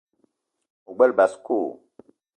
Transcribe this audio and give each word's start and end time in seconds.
O 0.89 0.91
gbele 0.95 1.13
basko? 1.19 1.57